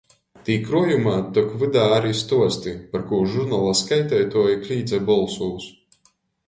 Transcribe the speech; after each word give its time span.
Tī 0.45 0.53
kruojumā 0.69 1.13
tok 1.37 1.51
vydā 1.63 1.83
ari 1.97 2.15
stuosti, 2.21 2.73
par 2.95 3.07
kū 3.13 3.21
žurnala 3.35 3.77
skaiteituoji 3.83 4.61
klīdze 4.67 5.07
bolsūs. 5.13 5.75